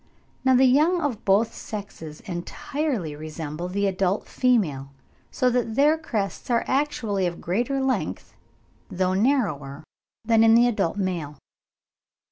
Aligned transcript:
Now 0.43 0.55
the 0.55 0.65
young 0.65 0.99
of 0.99 1.23
both 1.25 1.53
sexes 1.53 2.21
entirely 2.21 3.15
resemble 3.15 3.67
the 3.67 3.85
adult 3.85 4.27
female, 4.27 4.89
so 5.29 5.51
that 5.51 5.75
their 5.75 5.95
crests 5.95 6.49
are 6.49 6.63
actually 6.65 7.27
of 7.27 7.39
greater 7.39 7.79
length, 7.79 8.35
though 8.89 9.13
narrower, 9.13 9.83
than 10.25 10.43
in 10.43 10.55
the 10.55 10.67
adult 10.67 10.97
male. 10.97 11.37